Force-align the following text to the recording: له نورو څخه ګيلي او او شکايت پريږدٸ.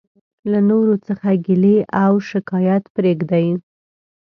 له 0.51 0.59
نورو 0.69 0.95
څخه 1.07 1.27
ګيلي 1.45 1.77
او 2.03 2.13
او 2.13 2.13
شکايت 2.29 2.83
پريږدٸ. 2.95 3.31